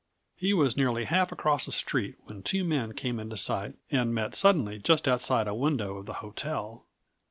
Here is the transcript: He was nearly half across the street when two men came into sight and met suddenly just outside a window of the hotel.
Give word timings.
He 0.35 0.51
was 0.51 0.75
nearly 0.75 1.03
half 1.03 1.31
across 1.31 1.67
the 1.67 1.71
street 1.71 2.15
when 2.23 2.41
two 2.41 2.63
men 2.63 2.93
came 2.93 3.19
into 3.19 3.37
sight 3.37 3.75
and 3.91 4.15
met 4.15 4.33
suddenly 4.33 4.79
just 4.79 5.07
outside 5.07 5.47
a 5.47 5.53
window 5.53 5.97
of 5.97 6.07
the 6.07 6.13
hotel. 6.25 6.87